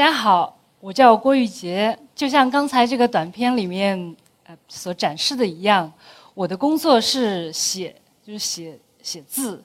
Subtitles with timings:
[0.00, 1.94] 大家好，我叫郭玉洁。
[2.14, 5.92] 就像刚才这个短片里面呃所展示的一样，
[6.32, 7.94] 我的工作是写，
[8.26, 9.62] 就是写写字。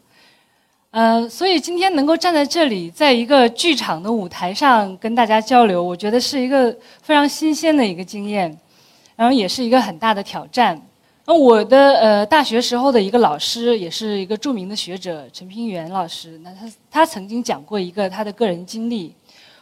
[0.91, 6.69] 呃，所以今天能够站在这里，在一个剧场的舞台上跟大家交流，我觉得是一个
[7.01, 8.53] 非常新鲜的一个经验，
[9.15, 10.77] 然后也是一个很大的挑战。
[11.23, 19.15] 那我的呃大学时候的一个老师，也是一个著名的学者陈平原老师，那他他曾经讲过一个他的个人经历。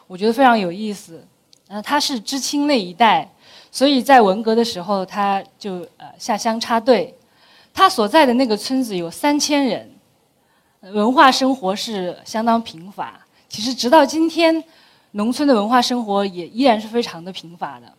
[0.06, 1.26] 我觉得非常有意思，
[1.70, 3.28] 呃，他是知青那一代，
[3.72, 7.16] 所以在文革的时候，他就呃下乡插队。
[7.74, 9.90] 他所在的那个村子有三千人，
[10.82, 13.20] 文化生活是相当贫乏。
[13.48, 14.64] 其实直到今天，
[15.12, 17.92] 农村的文化生活也依然是非常的贫乏的。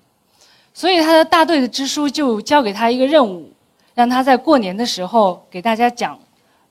[0.73, 3.51] 所以他的大队的支书就交给他一个任务，
[3.95, 6.15] 让他在过年的时候给大家讲《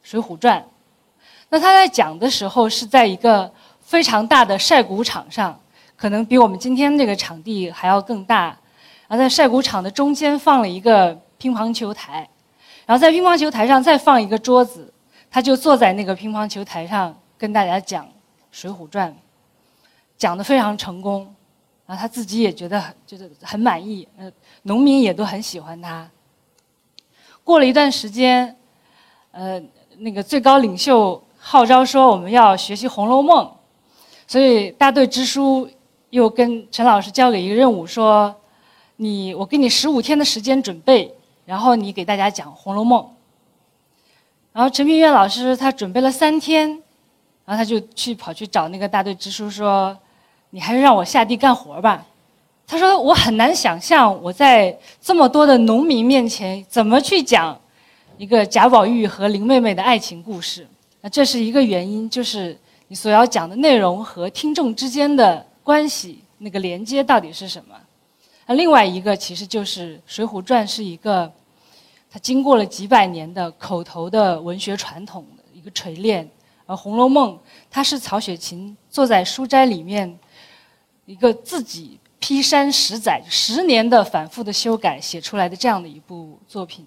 [0.03, 0.61] 水浒传》。
[1.49, 3.51] 那他在讲的时候是在一个。
[3.83, 5.59] 非常大的晒谷场上，
[5.95, 8.57] 可能比我们今天这个场地还要更大。
[9.07, 12.27] 然后在晒谷场的中间放了一个乒乓球台，
[12.85, 14.91] 然后在乒乓球台上再放一个桌子，
[15.29, 18.05] 他就坐在那个乒乓球台上跟大家讲
[18.51, 19.11] 《水浒传》，
[20.17, 21.31] 讲得非常成功，
[21.85, 24.31] 然后他自己也觉得就是很满意，呃，
[24.63, 26.09] 农民也都很喜欢他。
[27.43, 28.55] 过了一段时间，
[29.31, 29.61] 呃，
[29.97, 33.45] 那个最高领袖号召说我们要学习《红楼梦》。
[34.25, 35.69] 所以大队支书
[36.09, 38.33] 又跟陈老师交给一个任务，说
[38.97, 41.13] ：“你我给你十五天的时间准备，
[41.45, 43.01] 然后你给大家讲《红楼梦》。”
[44.53, 46.69] 然后陈平原老师他准备了三天，
[47.45, 49.95] 然后他就去跑去找那个大队支书说
[50.51, 52.05] ：“你还是让我下地干活吧。”
[52.65, 57.59] 他说：“我很难想象我在这么多的农民面前怎么去讲
[58.17, 60.67] 一个贾宝玉和林妹妹的爱情故事。”
[61.01, 62.57] 那这是一个原因，就是。
[62.93, 67.75] 所要讲的内容和听众之间的关系，那个连接到底是什么？
[68.45, 71.31] 那另外一个其实就是《水浒传》是一个，
[72.11, 76.29] 它经过了几百年的口头的文学传统的一个锤炼，
[76.65, 77.35] 而《红楼梦》
[77.71, 80.19] 它是曹雪芹坐在书斋里面，
[81.05, 86.85] 一个自己劈山十载、十年的反复的修改写出来的这样的一部作品。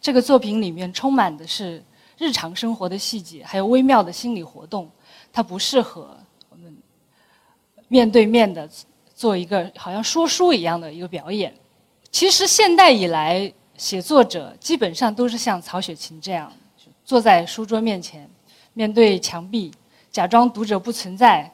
[0.00, 1.80] 这个作品里面充满的是
[2.18, 4.90] 日常生活的细节，还有微妙的心理活动。
[5.32, 6.16] 它不适合
[6.50, 6.76] 我们
[7.88, 8.68] 面对面的
[9.14, 11.54] 做一个好像说书一样的一个表演。
[12.10, 16.52] 其实现代以来，写作者基本上都是像曹雪芹这样，
[17.04, 18.28] 坐在书桌面前，
[18.74, 19.72] 面对墙壁，
[20.10, 21.50] 假装读者不存在，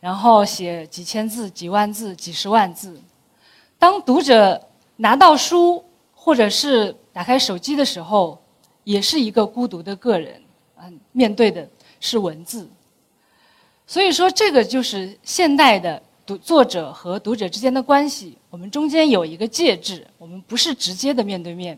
[0.00, 3.00] 然后写几千字、几万字、几十万字。
[3.78, 4.60] 当读者
[4.96, 8.42] 拿到书或者是打开手机的时候，
[8.82, 10.42] 也是一个孤独的个人，
[10.76, 11.68] 嗯，面对的
[12.00, 12.68] 是文字。
[13.90, 18.38] 所以说，这个就是现代的读作者和读者之间的关系。
[18.48, 21.76] 我们中间有一个介质，我们不是直接的面对面，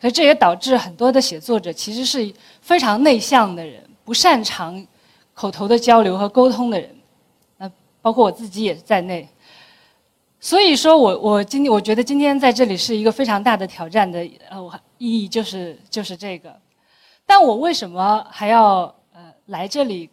[0.00, 4.84] 所以这也导致很多的写作者其实是非常内向的人，不擅长
[5.32, 6.90] 口头的交流和沟通的人。
[7.58, 7.70] 那
[8.02, 9.28] 包括我自己也在内。
[10.40, 16.52] 所以说我我今天我觉得今天在这里是一个非常大的挑战的呃意义就是就是这个。
[17.24, 20.10] 但我为什么还要呃来这里？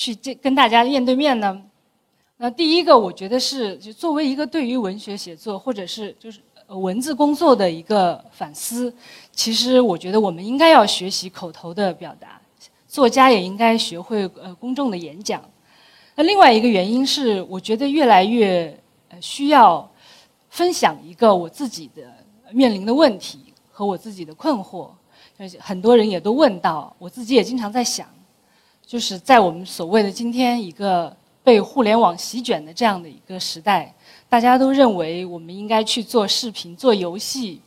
[0.00, 1.62] 去这跟大家面对面呢？
[2.38, 8.90] 那第一个，我觉得是就作为一个对于文学写作或者是就是文字工作的一个反思，
[9.30, 12.40] 其实我觉得我们应该要学习口头的表达，
[12.88, 15.44] 作家也应该学会呃公众的演讲。
[16.14, 18.74] 那另外一个原因是，我觉得越来越
[19.10, 19.86] 呃需要
[20.48, 22.10] 分享一个我自己的
[22.52, 24.88] 面临的问题和我自己的困惑，
[25.58, 28.08] 很多人也都问到，我自己也经常在想。
[28.90, 33.94] 就是在我们所谓的今天一个被互联网席卷的这样的一个时代，
[34.28, 37.60] 大家都认为我们应该去做视频、做游戏、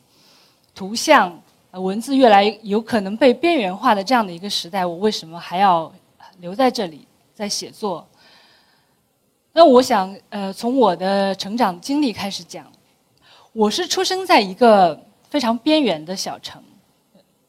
[0.74, 5.90] 图像、文字越来有可能被边缘化的这样的一个时代，我为什么还要
[6.40, 8.06] 留在这里在写作？
[9.54, 12.70] 那我想，呃，从我的成长经历开始讲，
[13.54, 16.62] 我是出生在一个非常边缘的小城，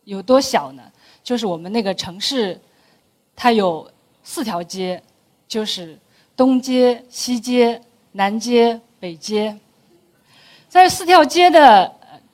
[0.06, 0.82] 有多小呢？
[1.22, 2.58] 就是我们那个城市。
[3.36, 3.90] 它有
[4.24, 5.02] 四条街，
[5.48, 6.00] 就是
[6.36, 7.82] 东街、西街、
[8.14, 9.56] 南街、北街。
[10.70, 11.92] 在四条街的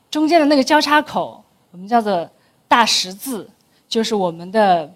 [0.09, 2.29] 中间的那个交叉口，我们叫做
[2.67, 3.49] 大十字，
[3.87, 4.91] 就是我们的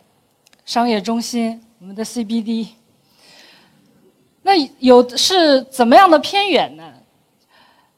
[0.66, 2.69] 商业中心，我们的 CBD。
[4.42, 6.94] 那有是怎么样的偏远呢？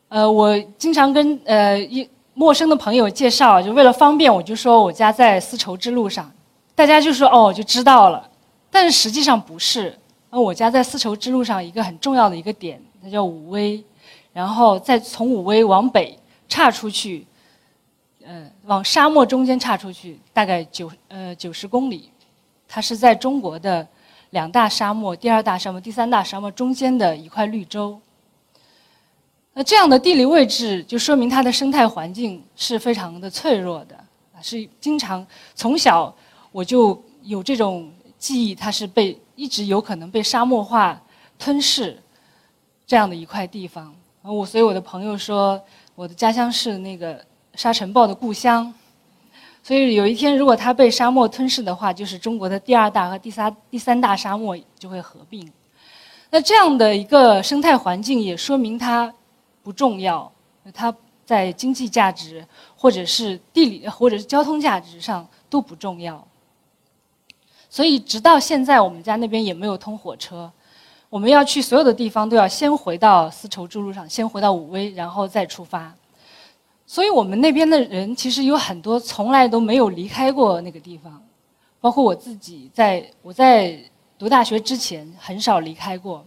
[0.10, 6.32] 呃，我经常跟呃一陌生的朋友介绍，就为了方便，我就说我家在丝绸之路上。
[6.78, 8.30] 大家就说哦，就知道了，
[8.70, 9.98] 但是实际上不是，
[10.30, 13.84] 那我家在丝绸之路上一个很重要的一个点，它叫武威，
[14.32, 16.16] 然后再从武威往北
[16.48, 17.26] 岔出去，
[18.24, 22.12] 呃，往沙漠中间岔出去，大概九呃九十公里，
[22.68, 23.86] 它是在中国的
[24.30, 28.00] 两大沙漠、第二大沙漠、第三大沙漠中间的一块绿洲。
[29.56, 33.98] 那这样的地理位置，就说明它的生态环境是非常的脆弱的，
[34.44, 35.26] 是经常
[35.56, 36.16] 从小
[36.58, 41.00] 我就有这种记忆，它是被一直有可能被沙漠化
[41.38, 42.02] 吞噬
[42.88, 43.94] 这样的一块地方。
[44.24, 45.64] 我所以我的朋友说，
[45.94, 47.24] 我的家乡是那个
[47.54, 48.74] 沙尘暴的故乡，
[49.62, 55.48] 所以有一天如果它被沙漠吞噬的话，就是中国的第二大和第三第三大沙漠就会合并。
[56.32, 59.14] 那这样的一个生态环境也说明它。
[59.62, 60.32] 不重要，
[60.74, 60.92] 它
[61.24, 62.44] 在经济价值
[62.76, 66.27] 或者是地理或者是交通价值上都不重要。
[67.78, 70.52] 所以直到现在，我们家那边也没有通火车。
[71.12, 75.94] 我们要去所有的地方，都要先回到丝绸之路上，先回到武威，然后再出发。
[76.88, 81.22] 所以我们那边的人其实有很多从来都没有离开过那个地方，
[81.80, 83.80] 包括我自己，在我在
[84.18, 86.26] 读大学之前很少离开过。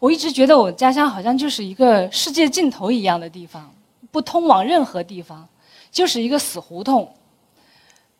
[0.00, 3.72] 我一直觉得我家乡好像就是一个世界尽头一样的地方，
[4.10, 5.48] 不通往任何地方，
[5.92, 7.08] 就是一个死胡同。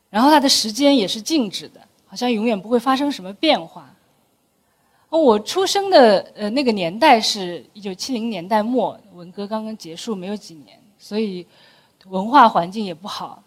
[0.08, 1.80] 然后它的时间也是静止的，
[2.14, 3.92] 好像永远不会发生什么变化。
[5.10, 11.44] 我出生的呃那个年代是一九七零年代末，文革刚刚结束没有几年，所以
[12.06, 13.42] 文化环境也不好，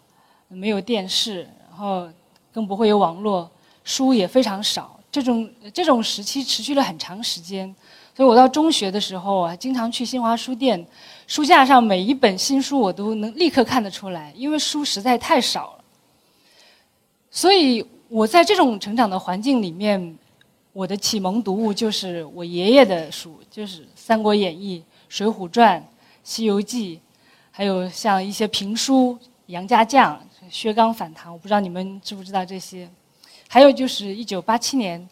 [0.48, 2.06] 没有电视，然后
[2.52, 3.50] 更不会有网络，
[3.84, 5.00] 书也非常少。
[5.10, 7.74] 这种这种时期持续了很长时间。
[8.14, 10.86] 所以我到中学的时候啊，经常去新华书店，
[11.26, 15.84] 书架上每一本新书我都能立刻看得出来，因为书实在太少了。
[17.30, 20.16] 所以我在这种成长的环境里面，
[20.72, 24.78] 我的启蒙读物就是我爷爷的书，就是《三国演义》
[25.10, 25.78] 《水浒传》
[26.24, 26.96] 《西游记》，
[27.50, 29.12] 还有像一些评书
[29.46, 30.16] 《杨家将》
[30.48, 32.88] 《薛刚反唐》，我不知道你们知不知道这些。
[33.46, 35.06] 还有就是一九八七年。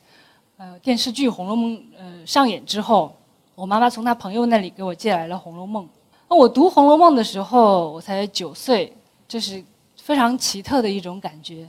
[0.58, 3.14] 呃，电视剧《红楼梦》呃上演之后，
[3.54, 5.84] 我妈妈从她朋友那里给我借来了《红楼梦》。
[6.31, 8.90] 那我读《红楼梦》的时候，我才九岁，
[9.28, 9.62] 这是
[10.00, 11.69] 非常奇特的一种感觉。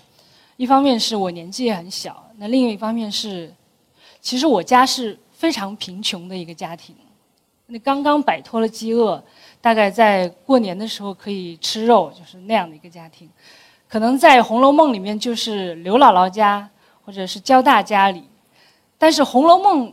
[0.58, 3.54] 一方面是我年纪也很小，那另一方面是，
[4.20, 6.96] 其实我家是非常贫穷的一个家庭，
[7.68, 9.24] 那刚刚摆脱了饥饿，
[9.62, 13.30] 大概在过年的时候可以吃肉，就是那样的一个家庭。
[13.88, 16.70] 可能在《红楼梦》里面，就是刘姥姥家
[17.06, 18.24] 或者是焦大家里。
[18.98, 19.88] 但是《红楼梦》，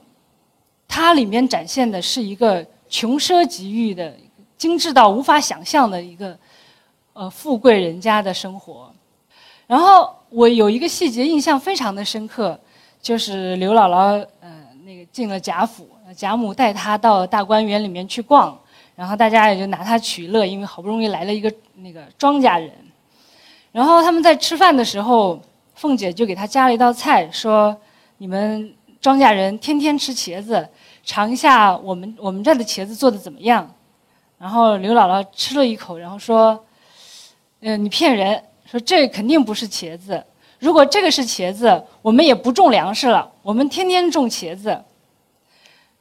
[0.88, 4.16] 它里面展现的是一个穷奢极欲的、
[4.56, 6.36] 精致到无法想象的一个
[7.12, 8.90] 呃富贵人家的生活。
[9.66, 12.58] 然后我有一个细节印象非常的深刻，
[13.00, 14.50] 就是刘姥姥呃
[14.84, 18.58] 那个进了贾府，贾母带她到大观园里面去逛，
[18.96, 22.72] 然后大家也就拿她取乐，因为好不容易来了一个那个庄稼人。
[23.70, 25.40] 然后他们在吃饭的时候，
[25.76, 27.76] 凤姐就给他加了一道菜，说
[28.18, 30.66] ：“你们。”庄稼人天天吃茄子，
[31.04, 33.70] 尝一下我们我们这的茄子做的怎么样？
[34.38, 36.58] 然后刘姥姥吃了一口，然后说
[37.60, 38.42] ：“嗯，你骗人，
[38.74, 40.20] 说这肯定不是茄子。
[40.58, 44.76] 如果这个是茄子，我们也不种粮食了，我们天天种茄子。”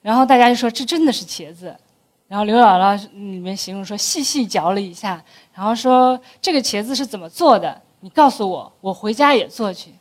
[0.02, 1.76] 然后大家就说：“这真的是茄子。”
[2.28, 7.80] 然后刘姥姥里面形容说：“细细嚼了一下，然后说这个茄子是怎么做的？
[8.00, 9.92] 你告诉我，我回家也做去。”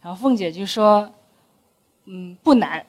[0.00, 1.06] 然后凤姐就说。
[2.10, 2.82] 嗯，不难，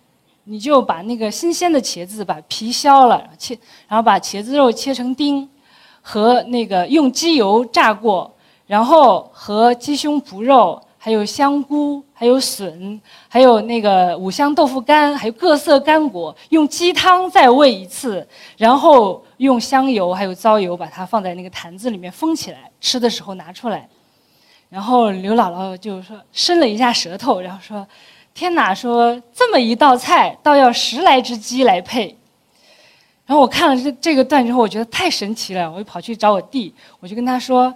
[0.46, 3.54] 你就把那个新鲜的茄子把皮削了，切，
[3.86, 5.50] 然后把茄子肉切成丁，
[6.02, 8.34] 和那个用鸡油炸过，
[8.70, 23.90] 然后和鸡胸脯肉，还有香菇，还有笋，还有那个五香豆腐干，还有各色干果，用鸡汤再煨一次，然后用香油还有糟油把它放在那个坛子里面封起来，吃的时候拿出来。
[24.70, 27.86] 然后刘姥姥就说伸了一下舌头，然后说。
[28.32, 28.74] 天哪！
[28.74, 32.16] 说这么一道菜，倒要十来只鸡来配。
[33.26, 37.74] 然后我看了这这个段之后，我觉得太神奇了，我就跑去找我弟，我就跟他说：“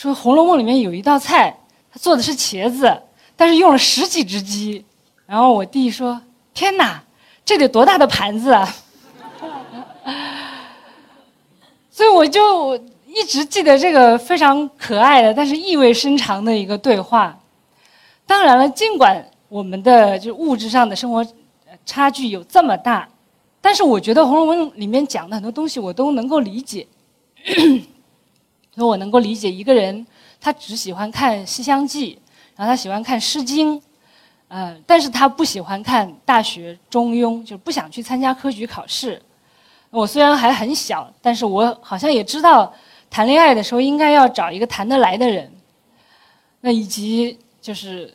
[0.00, 1.54] 说《红楼梦》里面有一道菜，
[1.92, 3.02] 他做的是茄子，
[3.36, 4.82] 但是用了十几只鸡。”
[5.28, 6.18] 然后我弟说
[6.54, 7.02] ：“天哪，
[7.44, 8.74] 这得多大的盘子啊！”
[11.92, 12.74] 所以我就
[13.06, 17.38] 一直记得这个非常可爱的，但是意味深长的一个对话。
[18.24, 19.22] 当然了，尽管。
[19.50, 21.26] 我们的就物质上的生活
[21.84, 23.08] 差距有这么大，
[23.60, 26.86] 但是我觉得《红楼梦》里面讲的很多东西我都能够理解，
[28.74, 30.06] 所以我能够理解一个人
[30.40, 32.14] 他只喜欢看《西厢记》，
[32.56, 33.76] 然后他喜欢看《诗经》，
[34.48, 39.20] 呃，但是他不喜欢看《大学》《中庸》，就不想去参加科举考试。
[39.90, 42.72] 我虽然还很小，但是我好像也知道，
[43.10, 45.50] 谈恋爱的时候应该要找一个谈得来的人。
[46.60, 48.12] 那以及就是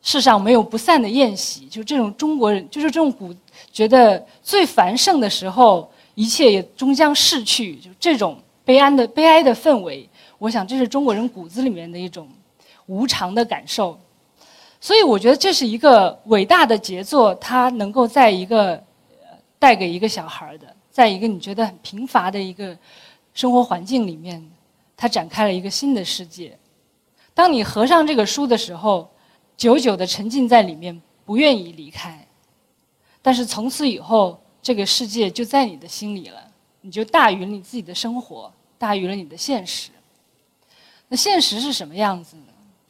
[0.00, 3.34] 世上没有不散的宴席，就这种中国人，就是这种古
[3.72, 10.06] 觉得最繁盛的时候，一切也终将逝去，就这种悲哀的悲哀的氛围。
[10.36, 12.28] 我想这是中国人骨子里面的一种
[12.84, 13.98] 无常的感受。
[14.78, 18.84] 所以我觉得这是一个伟大的杰作，它能够在一个
[19.58, 22.76] 带给一个小孩的，在一个你觉得很贫乏的一个
[23.32, 24.46] 生活环境里面，
[24.94, 26.54] 它展开了一个新的世界。
[27.32, 29.10] 当你合上这个书的时候，
[29.56, 32.22] 久久的沉浸在里面，不愿意离开。
[33.22, 36.38] 但是从此以后，这个世界就在你的心里了，
[36.82, 39.90] 你就大于你自己的生活，大于了你的现实。
[41.08, 42.42] 那现实是什么样子呢？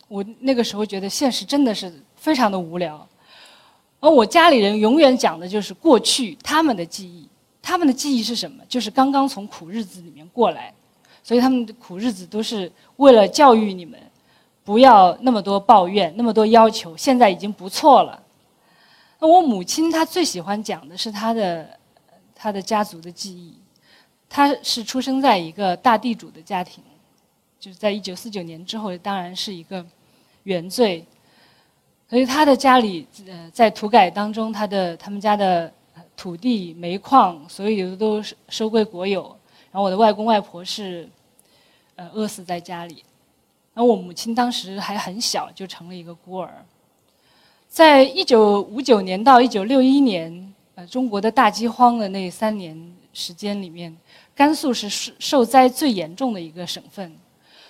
[0.08, 3.06] 我那个时候觉得现实真的是非常的无聊，
[4.00, 7.28] 而我家里人永远讲的就是过去他们的记忆，
[7.60, 8.64] 他们的记忆是什么？
[8.68, 10.72] 就是刚刚从苦日子里面过来，
[11.22, 14.00] 所以他们的苦日子都是为了教育你们，
[14.64, 18.22] 不要那么多抱怨，那么多要求，现在已经不错了。
[19.20, 21.78] 那我母亲她最喜欢讲的是她的
[22.34, 23.54] 她的家族的记忆，
[24.28, 26.82] 他是出生在一个大地主的家庭，
[27.60, 29.84] 就是在一九四九年之后，当然是一个。
[30.44, 31.04] 原罪，
[32.08, 35.70] 所以他的家里呃在土改当中，他的他们家的
[36.16, 39.24] 土地煤矿所有的都收归国有。
[39.70, 41.06] 然后我的外公外婆是
[41.96, 43.04] 呃饿死在家里，
[43.74, 46.64] 然后我母亲当时还很小，就成了一个孤儿。
[47.68, 53.96] 在一九五九年到一九六一年，呃中国的大饥荒的那三年时间里面，
[54.34, 57.16] 甘肃是受受灾最严重的一个省份，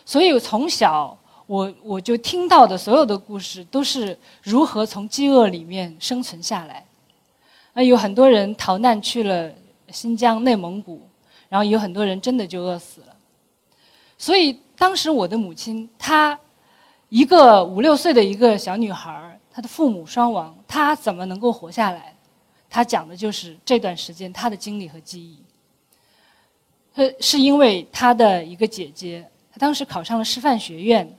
[0.04, 1.16] 所以从小。
[1.48, 6.84] 我我就听到的所有的故事都是如何从饥饿里面生存下来，
[7.72, 9.50] 啊，有很多人逃难去了
[9.90, 11.00] 新疆、内蒙古，
[11.48, 13.16] 然后有很多人真的就饿死了。
[14.18, 16.38] 所以当时我的母亲，她
[17.08, 22.14] 一个五六岁的一个小女孩，她的父母双亡，她怎么能够活下来？
[22.70, 25.38] 她讲的就是这段时间她的经历和记忆。
[26.94, 31.16] 呃，是因为她的一个姐姐，她当时考上了师范学院。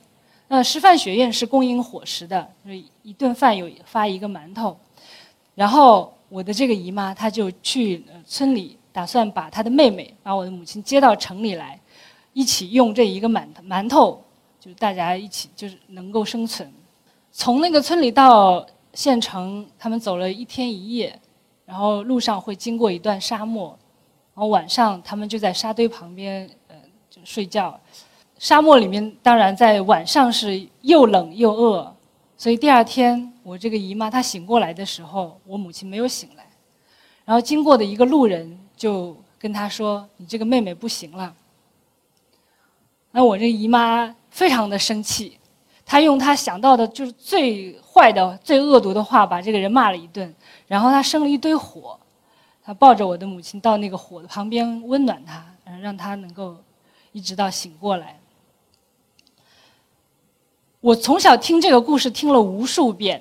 [0.52, 4.76] 那师范学院是供应伙食的，就一顿饭有发一个馒头。
[5.54, 11.80] 然后我的这个姨妈，她就去村里，打算把她的妹妹，把我的母亲接到城里来，
[12.32, 14.20] 一起用这一个馒馒头，
[14.58, 16.68] 就大家一起就是能够生存。
[17.30, 21.16] 从那个村里到县城，他们走了一天一夜，
[21.70, 23.68] 然后路上会经过一段沙漠，
[24.34, 26.74] 然后晚上他们就在沙堆旁边，呃，
[27.08, 27.78] 就睡觉。
[28.40, 31.94] 沙漠里面，当然在晚上是又冷又饿，
[32.36, 36.44] 所以第二天我这个姨妈她醒过来的时候，我母亲没有醒来，
[37.24, 41.32] 然后经过的一个路人就跟她说：“你这个妹妹不行了。”
[43.12, 45.38] 那我这姨妈非常的生气，
[45.90, 50.32] 他用他想到的就是最坏的、最恶毒的话把这个人骂了一顿，
[50.68, 51.98] 然后他生了一堆火，
[52.62, 55.44] 他抱着我的母亲到那个火的旁边温暖他，
[55.82, 56.56] 让他能够
[57.10, 58.16] 一直到醒过来。
[60.80, 63.20] 我从小听这个故事听了无数遍，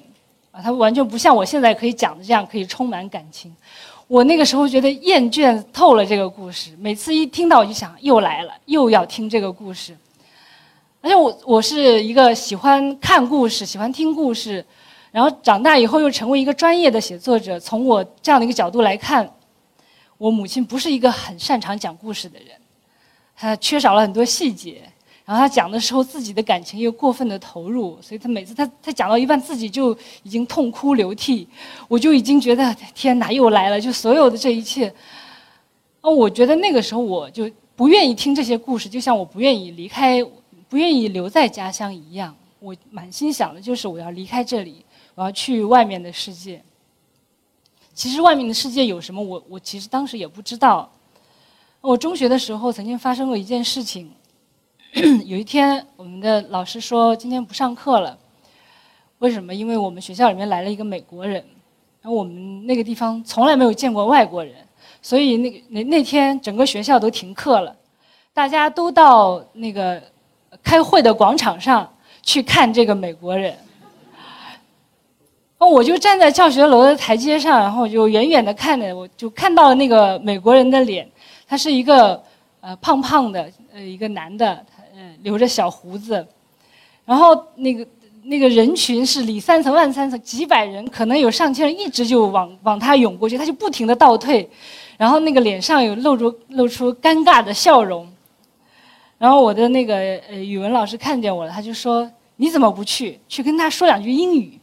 [0.51, 3.51] 啊，它完全不像我现在可以讲的这样可以充满感情。
[4.05, 9.97] 我那个时候觉得厌倦透了这个故事，每次一听到我就想又来了，又要听这个故事。
[11.01, 14.63] 而且我我是一个喜欢看故事、喜欢听故事，
[15.12, 17.58] 然后长大以后又成为一个专业的写作者。
[17.58, 19.29] 从我这样的一个角度来看，
[20.18, 22.50] 我母亲不是一个很擅长讲故事的人，
[23.36, 24.82] 她缺少了很多细节。
[25.24, 31.48] 然后她讲的时候，自己的感情又过分的投入，所以她每次她她讲到一半，自己就已经痛哭流涕，
[31.88, 33.79] 我就已经觉得天哪，又来了！
[33.79, 34.94] 就所有的这一切，
[36.01, 40.22] 哦，我觉得那个时候我就不愿意听这些故事，就像我不愿意离开，
[40.69, 42.33] 不愿意留在家乡一样。
[42.59, 44.85] 我满心想的就是我要离开这里，
[45.15, 46.61] 我要去外面的世界。
[47.93, 50.89] 其实外面的世界有什么，我我其实当时也不知道。
[51.81, 54.11] 我中学的时候曾经发生过一件事情。
[55.25, 58.17] 有一天，我们的老师说今天不上课了。
[59.19, 59.53] 为什么？
[59.53, 61.35] 因为我们学校里面来了一个美国人，
[62.01, 64.55] 然后我们那个地方从来没有见过外国人，
[65.01, 67.75] 所以那那那天整个学校都停课了，
[68.33, 70.01] 大家都到那个
[70.63, 71.88] 开会的广场上
[72.22, 73.56] 去看这个美国人。
[75.58, 81.10] 哦，我就站在教学楼的台阶上，然后就远远的看着，我就看到了那个美国人的脸，
[81.48, 82.22] 他是一个
[82.62, 84.65] 呃胖胖的呃一个男的。
[84.96, 86.25] 呃留着小胡子，
[87.06, 87.88] 然后那个
[88.24, 94.50] 那个人群是里三层外三层，几百人，可能有上千人，一直就往往他涌过去，他就不停的倒退，
[94.98, 98.06] 然后那个脸上有露出露出尴尬的笑容。
[99.19, 99.95] 然后我的那个
[100.29, 103.19] 呃语文老师看见我了，他就说：“你怎么不去？
[103.27, 104.57] 去跟他说两句英语。”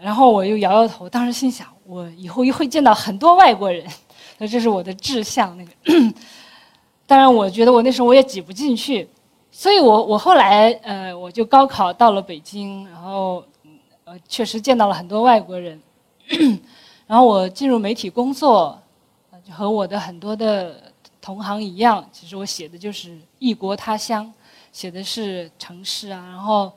[0.00, 3.84] 然后我又摇摇头，当时心想：我以后又会见到很多外国人，
[4.38, 5.58] 那这是我的志向。
[5.58, 5.72] 那个，
[7.08, 9.08] 当然我觉得我那时候我也挤不进去，
[9.50, 13.44] 所以我我后来呃我就高考到了北京，然后
[14.04, 15.80] 呃确实见到了很多外国人，
[17.08, 18.80] 然后我进入媒体工作，
[19.44, 20.94] 就和我的很多的。
[21.26, 24.32] 同行一样，其实我写的就是异国他乡，
[24.70, 26.72] 写的是城市啊，然后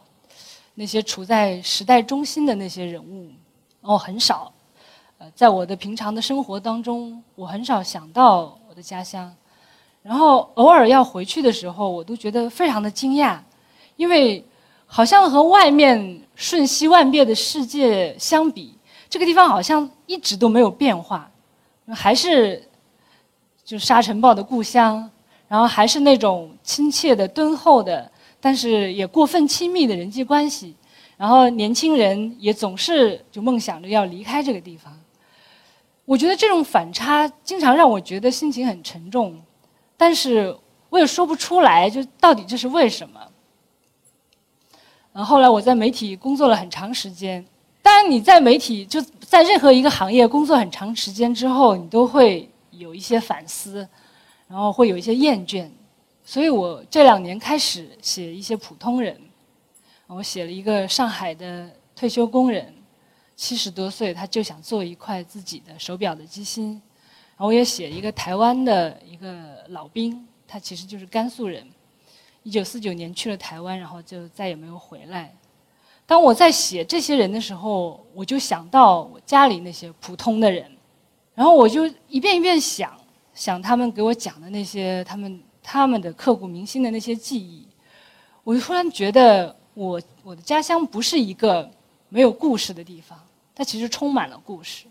[0.73, 3.27] 那些处在时代中心的那些人物，
[3.79, 4.51] 然后很少。
[5.19, 9.31] 呃，在我的平常的生活当中，我很少想到我的家乡，
[10.01, 13.37] 然后偶尔要回去的时候，我都觉得非常的惊讶，
[13.97, 14.43] 因为
[14.87, 18.73] 好像和外面瞬息万变的世界相比，
[19.07, 21.29] 这个地方好像一直都没有变化，
[21.93, 22.67] 还是。
[23.69, 25.07] 就沙尘暴的故乡，
[25.47, 28.11] 然后还是那种亲切的、敦厚的，
[28.41, 30.75] 但是也过分亲密的人际关系。
[31.15, 34.91] 然后年轻人也总是就梦想着要离开这个地方。
[36.03, 39.39] 我觉得这种反差经常让我觉得心情很沉重，
[39.95, 40.57] 但是
[40.89, 43.21] 我也说不出来，就到底这是为什么。
[45.13, 47.45] 然后后来我在媒体工作了很长时间，
[47.83, 52.49] 当然你在媒体就在任何一个行业工作很长时间之后，你都会。
[52.79, 53.87] 有一些反思，
[54.47, 55.69] 然后会有一些厌倦，
[56.23, 59.19] 所以我这两年开始写一些普通人。
[60.07, 62.73] 我写了一个上海的退休工人，
[63.35, 66.71] 七十多岁，他就想做一块自己的手表的机芯。
[66.71, 71.63] 然后我也写一个台湾的一个老兵，他其实就是甘肃人，
[72.41, 75.31] 一九四九年去了台湾，然后就再也没有回来。
[76.07, 80.69] 当我在写这些人的时候，我就想到我家里那些普通的人。
[81.39, 82.99] 然后我就一遍一遍想，
[83.33, 87.65] 想他们给我讲的那些他们他们的刻骨铭心的那些记忆，
[88.43, 91.71] 我就突然觉得我我的家乡不是一个
[92.09, 93.17] 没有故事的地方，
[93.55, 94.85] 它其实充满了故事，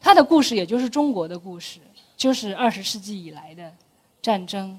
[0.00, 1.78] 它的故事也就是中国的故事，
[2.16, 3.72] 就是二十世纪以来的
[4.20, 4.76] 战争、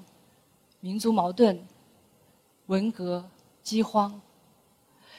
[0.82, 1.58] 民族矛盾、
[2.65, 3.23] 文革、
[3.63, 4.19] 饥荒，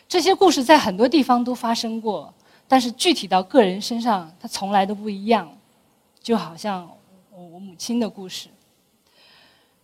[0.07, 2.35] 这些故事在很多地方都发生过，
[2.69, 5.51] 但是具体到个人身上，它从来都不一样。
[6.23, 6.89] 就好像
[7.33, 8.49] 我我母亲的故事，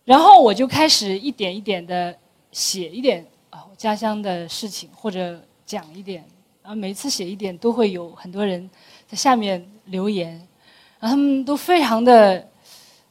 [0.05, 2.17] 然后我就开始一点一点的
[2.53, 6.23] 写一点啊我家乡的事情，或者讲一点，
[6.63, 8.69] 然后每次写一点都会有很多人
[9.05, 10.31] 在下面留言，
[10.99, 12.47] 然后他们都非常的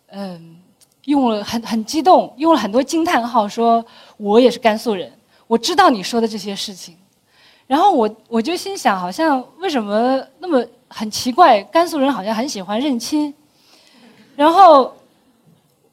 [0.06, 0.58] 嗯
[1.04, 3.84] 用了很很激动，用了很多惊叹号，说
[4.16, 5.12] 我也是甘肃人，
[5.46, 6.96] 我知道你说的这些事情，
[7.66, 10.66] 然后我我就心想，好像为什么那么。
[10.88, 13.32] 很奇怪，甘肃人好像很喜欢认亲。
[14.34, 14.94] 然后，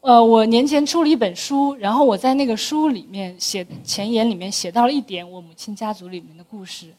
[0.02, 6.94] 呃，我年前出了一本书，然后我在那个书里面写前言里面写到了一点我母亲家族里面的故事，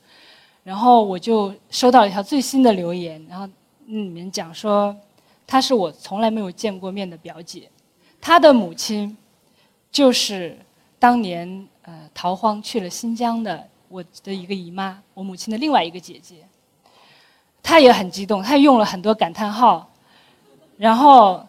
[0.64, 3.48] 然后我就收到了一条最新的留言，然后
[3.86, 4.94] 里面讲说，
[5.46, 7.70] 她是我从来没有见过面的表姐，
[8.20, 9.16] 她的母亲
[9.92, 10.58] 就是
[10.98, 16.36] 当年呃逃荒去了新疆的我的一个姨妈，我母亲的另外一个姐姐。
[17.68, 19.90] 他也很激动，他用了很多感叹号，
[20.76, 21.44] 然后，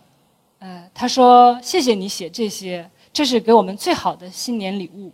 [0.58, 5.12] 呃，他说：“谢谢你写这些，这是给我们最好的新年礼物。”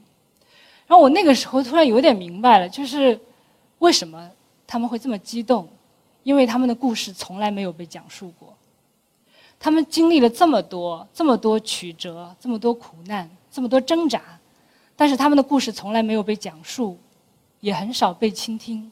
[0.88, 3.20] 然后我那个时候突然有点明白了，就是
[3.80, 4.32] 为什么
[4.66, 5.68] 他们会这么激动，
[6.24, 8.56] 因为他们的故事从来没有被讲述过，
[9.60, 14.22] 他们经历了这么多、这么多曲折、这么多苦难、这么多挣扎，
[14.96, 16.98] 但是他们的故事从来没有被讲述，
[17.60, 18.90] 也很少被倾听。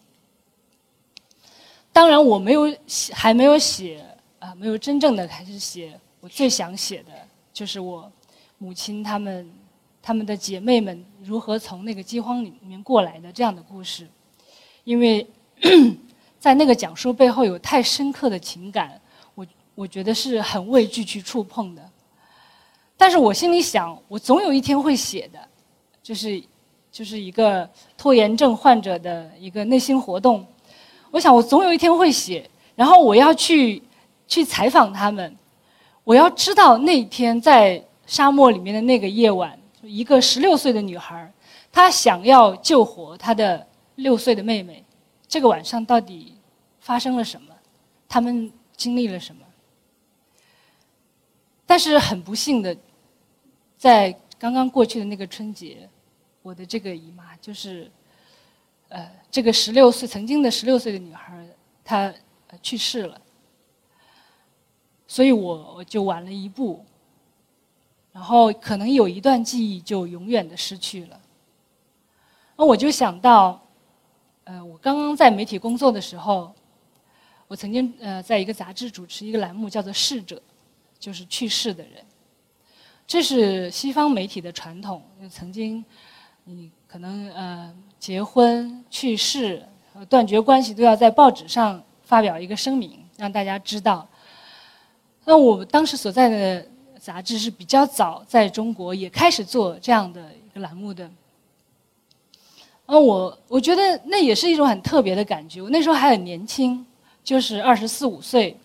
[1.93, 4.03] 当然，我没有写，还没有写
[4.39, 5.99] 啊，没有真正的开始写。
[6.21, 7.11] 我最想写的
[7.51, 8.09] 就是我
[8.59, 9.51] 母亲他们
[10.01, 14.07] 他们的姐妹们如何从那个饥荒里面过来的这样的故事，
[14.83, 15.27] 因为
[16.39, 18.99] 在那个讲述背后有太深刻的情感，
[19.35, 21.89] 我我觉得是很畏惧去触碰的。
[22.95, 25.39] 但是我心里想，我总有一天会写的，
[26.01, 26.41] 就是
[26.91, 30.45] 就是一个拖延症患者的一个内心活动。
[31.11, 33.83] 我想，我总有一天会写，然后我要去
[34.27, 35.35] 去采访他们，
[36.03, 41.31] 我要知道那天在沙漠里面的那个夜晚，一个十六岁的女孩，
[41.71, 44.83] 她想要救活她的六岁的妹妹，
[45.27, 46.33] 这个晚上到底
[46.79, 47.53] 发生了什么？
[48.07, 49.41] 他们经历了什么？
[51.65, 52.75] 但是很不幸的，
[53.77, 55.89] 在刚刚过去的那个春节，
[56.41, 57.89] 我的这个姨妈就是
[58.91, 61.47] 呃，这个十六岁曾经的十六岁的女孩，
[61.81, 62.13] 她
[62.61, 63.21] 去世了，
[65.07, 66.85] 所以我我就晚了一步，
[68.11, 71.17] 然后可能有一段记忆就永远的失去了。
[72.57, 73.65] 那我就想到，
[74.43, 76.53] 呃，我刚刚在媒体工作的时候，
[77.47, 80.41] 我曾经呃在一个杂志主持一个栏目，叫做“逝者”，
[80.99, 82.03] 就是去世的人。
[83.07, 85.83] 这是西方媒体的传统，就曾经，
[86.43, 89.65] 你可能呃结婚、去世、
[90.09, 94.05] 断绝关系，都要在报纸上发表一个声明，让大家知道。
[95.23, 96.67] 那我当时所在的
[96.99, 101.09] 杂志是比较早在中国也开始做这样的一个栏目的。
[102.87, 105.61] 那我我觉得那也是一种很特别的感觉。
[105.61, 106.85] 我那时候还很年轻，
[107.23, 108.57] 就是二十四五岁，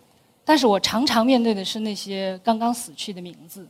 [0.44, 3.64] 但是我常常面对的是那些刚刚死去的名字。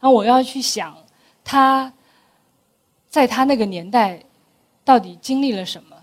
[0.00, 0.96] 那我要去想，
[1.44, 1.92] 他
[3.14, 4.20] 在他那个年代
[4.84, 5.96] 到底经历了什么？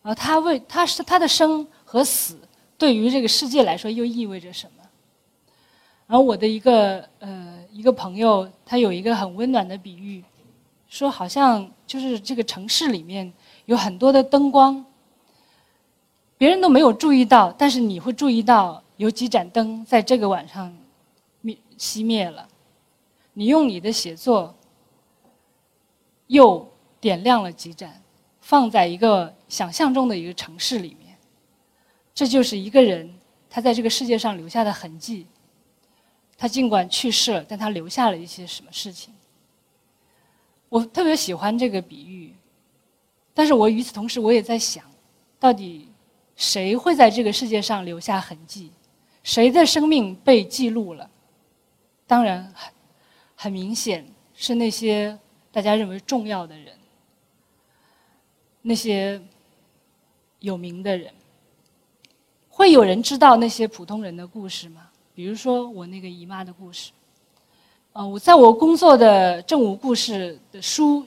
[0.00, 2.38] 然后他为他是他的生和死
[2.78, 4.84] 对于这个世界来说又意味着什么？
[6.06, 10.22] 然后我的一个呃一个朋友，他有一个很温暖的比喻，
[10.88, 13.32] 说好像就是这个城市里面
[13.64, 14.86] 有很多的灯光，
[16.38, 20.72] 别人都没有注意到，但是你会注意到有几盏灯在这个晚上
[21.40, 22.46] 灭熄灭了。
[23.32, 24.54] 你用你的写作，
[26.30, 26.64] 又
[27.00, 28.00] 点亮了几盏，
[28.40, 31.18] 放在一个想象中的一个城市里面，
[32.14, 33.12] 这就是一个人
[33.48, 35.26] 他在这个世界上留下的痕迹。
[36.38, 39.12] 他尽管去世了，但他留下了一些什么事情？
[40.68, 42.32] 我特别喜欢这个比喻，
[43.34, 44.84] 但是我与此同时，我也在想，
[45.40, 45.88] 到底
[46.36, 48.70] 谁会在这个世界上留下痕迹？
[49.24, 51.10] 谁的生命被记录了？
[52.06, 52.44] 当然。
[52.54, 52.72] 很
[53.42, 55.18] 很明显是那些
[55.52, 56.72] 大家认为重要的人，
[58.62, 59.20] 那些
[60.38, 61.12] 有名的人。
[62.48, 64.88] 会有人知道那些普通人的故事吗？
[65.14, 66.92] 比如说我那个姨妈的故事。
[67.92, 71.04] 呃，我在我工作的正午故事的书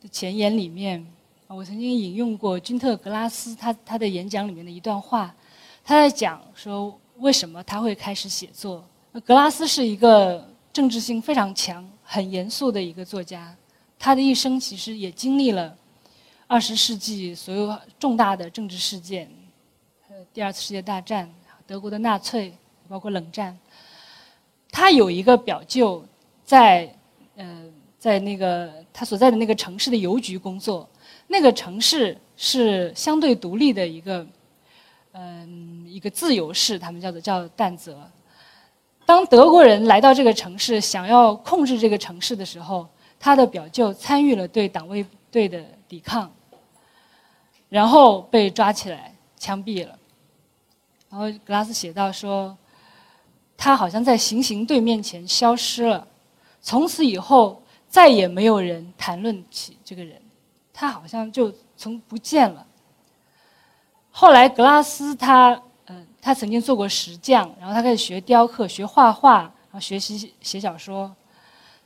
[0.00, 1.04] 的前言里面，
[1.48, 5.34] 我曾经引用过君特·格拉斯他他的演讲里面的一段话，
[5.82, 8.84] 他在讲说为什么他会开始写作。
[9.24, 10.48] 格拉斯是一个。
[10.74, 13.54] 政治性非常强、很严肃的一个作家，
[14.04, 15.74] 他的一生其实也经历了
[16.46, 19.26] 二十世纪所有重大的政治事件，
[20.30, 21.26] 第二次世界大战、
[21.66, 22.52] 德国的纳粹，
[22.86, 23.58] 包括冷战。
[24.70, 26.04] 他有一个表舅
[26.44, 26.94] 在，
[27.34, 27.64] 呃，
[27.98, 30.86] 在那个他所在的那个城市的邮局工作，
[31.26, 34.26] 那个城市是相对独立的一个，
[35.12, 37.98] 嗯，一个自由市，他们叫做叫淡泽。
[39.06, 42.86] 当德国人来到这个城市，想要控制这个城市的时候，
[43.18, 46.30] 他的表舅参与了对党卫队的抵抗，
[47.68, 49.98] 然后被抓起来枪毙了。
[51.08, 52.56] 然后格拉斯写道说，
[53.56, 56.06] 他好像在行刑队面前消失了，
[56.60, 60.20] 从此以后再也没有人谈论起这个人，
[60.72, 62.66] 他好像就从不见了。
[64.10, 65.60] 后来格拉斯他。
[65.86, 71.14] 嗯他曾经做过石匠，然后他开始学雕刻、学画画，然后学习写小说。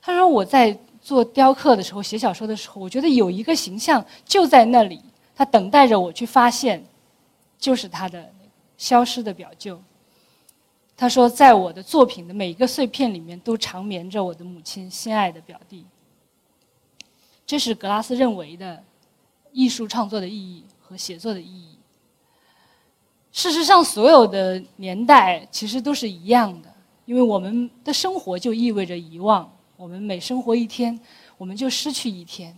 [0.00, 5.00] 他说：“我在做雕刻的时候、写小说的时候，我觉得有一个形象就在那里，
[5.34, 6.84] 他等待着我去发现，
[7.58, 8.30] 就是他的
[8.76, 9.80] 消失的表舅。”
[10.96, 15.86] 他说：“在我的作品的每一个碎片里面，都长眠着我的母亲心爱的表弟。”
[17.46, 18.82] 这是格拉斯认为的
[19.52, 21.78] 艺术创作的意义和写作的意义。
[23.30, 29.48] 事实上，所有的年代其实都是一样的，因为我们的生活就意味着遗忘。
[29.78, 30.98] 我们每生活一天，
[31.36, 32.52] 我们就失去一天。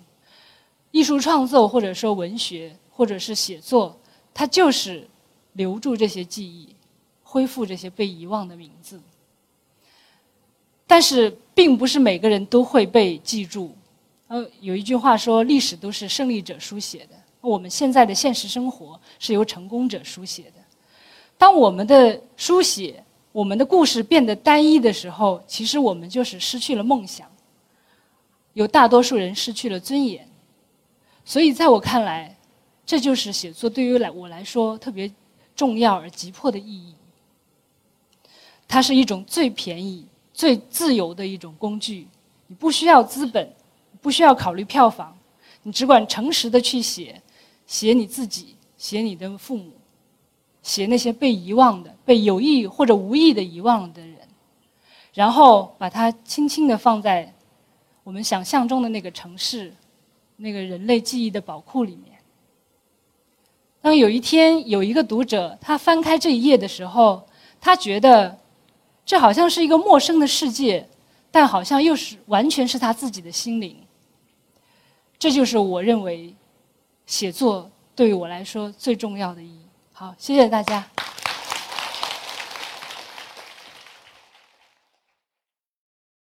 [0.90, 3.94] 艺术创作，或者说文学，或者是写作，
[4.33, 5.06] 它就是
[5.52, 6.74] 留住这些记忆，
[7.22, 8.98] 恢复这些被遗忘的名字。
[10.87, 13.76] 但是，并不是每个人都会被记住。
[14.28, 20.62] 呃，有一句话说：“历史都是胜利者书写的。”我们现在的现实生活是由成功者书写的。
[21.37, 27.30] 当我们的书写、我们的故事变得单一的时候，其实我们就是失去了梦想。
[28.54, 30.28] 有大多数人失去了尊严，
[31.24, 32.36] 所以在我看来，
[32.84, 35.10] 这就是写作对于来我来说特别
[35.54, 36.94] 重要而急迫的意义。
[38.66, 42.08] 它是一种最便宜、最自由的一种工具，
[42.48, 43.52] 你不需要资本，
[44.00, 45.16] 不需要考虑票房，
[45.62, 47.22] 你只管诚实的去写，
[47.66, 49.70] 写你自己，写你的父母。
[50.62, 54.16] 写那些被遗忘的、被有意或者无意的遗忘的人，
[55.14, 57.32] 然后把它轻轻地放在
[58.04, 59.74] 我们想象中的那个城市、
[60.36, 62.18] 那个人类记忆的宝库里面。
[63.80, 67.26] 当有一天有一个读者他翻开这一页的时候，
[67.58, 68.38] 他觉得
[69.06, 70.86] 这好像是一个陌生的世界，
[71.30, 73.76] 但好像又是完全是他自己的心灵。
[75.18, 76.34] 这就是我认为
[77.06, 79.59] 写作对于我来说最重要的意义。
[80.00, 80.82] 好，谢谢大家。